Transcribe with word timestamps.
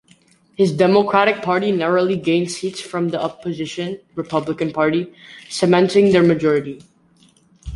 His 0.57 0.71
Democratic 0.75 1.43
Party 1.43 1.71
narrowly 1.71 2.17
gained 2.17 2.49
seats 2.49 2.81
from 2.81 3.09
the 3.09 3.21
opposition 3.21 3.99
Republican 4.15 4.73
Party, 4.73 5.13
cementing 5.47 6.11
their 6.11 6.23
majority. 6.23 6.81